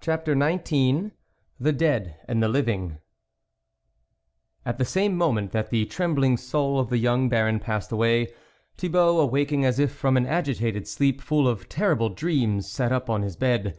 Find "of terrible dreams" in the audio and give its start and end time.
11.48-12.70